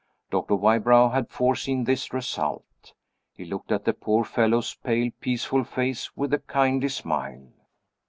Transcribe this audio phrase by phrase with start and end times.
[0.31, 2.93] Doctor Wybrow had foreseen this result:
[3.35, 7.51] he looked at the poor fellow's pale peaceful face with a kindly smile.